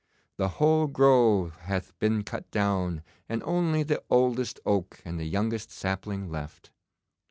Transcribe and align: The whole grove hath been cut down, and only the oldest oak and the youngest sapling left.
The 0.37 0.47
whole 0.57 0.87
grove 0.87 1.53
hath 1.57 1.93
been 1.99 2.23
cut 2.23 2.49
down, 2.49 3.03
and 3.29 3.43
only 3.43 3.83
the 3.83 4.01
oldest 4.09 4.59
oak 4.65 4.99
and 5.05 5.19
the 5.19 5.25
youngest 5.27 5.69
sapling 5.69 6.31
left. 6.31 6.71